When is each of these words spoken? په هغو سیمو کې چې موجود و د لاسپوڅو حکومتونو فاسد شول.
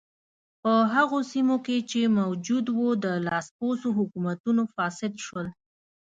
په 0.61 0.71
هغو 0.93 1.19
سیمو 1.31 1.57
کې 1.65 1.77
چې 1.89 2.01
موجود 2.19 2.65
و 2.77 2.81
د 3.05 3.07
لاسپوڅو 3.27 3.89
حکومتونو 3.99 4.63
فاسد 4.75 5.13
شول. 5.25 5.47